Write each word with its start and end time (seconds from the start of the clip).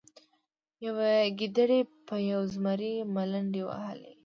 یوې 0.85 1.15
ګیدړې 1.39 1.81
په 2.07 2.15
یو 2.31 2.41
زمري 2.53 2.93
ملنډې 3.15 3.61
وهلې. 3.65 4.11